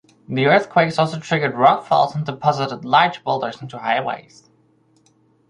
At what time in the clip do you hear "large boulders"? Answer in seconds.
2.83-3.57